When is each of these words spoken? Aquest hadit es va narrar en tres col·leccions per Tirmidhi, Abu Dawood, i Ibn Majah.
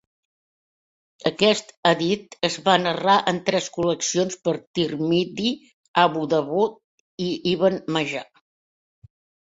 Aquest 1.29 1.69
hadit 1.89 2.37
es 2.49 2.57
va 2.71 2.75
narrar 2.87 3.19
en 3.33 3.41
tres 3.51 3.69
col·leccions 3.77 4.41
per 4.49 4.57
Tirmidhi, 4.81 5.55
Abu 6.09 6.27
Dawood, 6.35 6.85
i 7.31 7.33
Ibn 7.57 7.83
Majah. 7.99 8.31